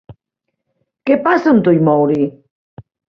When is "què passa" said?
1.09-1.51